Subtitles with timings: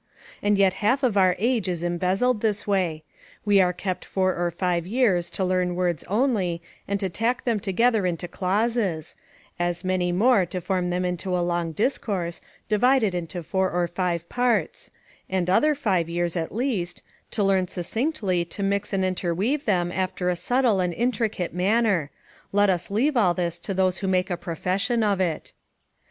[0.41, 3.03] And yet half of our age is embezzled this way:
[3.45, 7.59] we are kept four or five years to learn words only, and to tack them
[7.59, 9.15] together into clauses;
[9.59, 14.27] as many more to form them into a long discourse, divided into four or five
[14.27, 14.89] parts;
[15.29, 20.29] and other five years, at least, to learn succinctly to mix and interweave them after
[20.29, 22.09] a subtle and intricate manner
[22.51, 25.53] let us leave all this to those who make a profession of it.